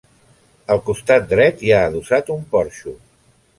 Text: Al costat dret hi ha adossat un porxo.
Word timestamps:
Al 0.75 0.81
costat 0.87 1.27
dret 1.35 1.63
hi 1.67 1.71
ha 1.75 1.83
adossat 1.91 2.35
un 2.39 2.43
porxo. 2.57 2.97